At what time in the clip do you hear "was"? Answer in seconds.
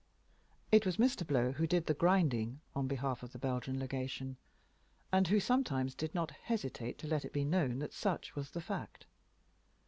0.83-0.97, 8.35-8.49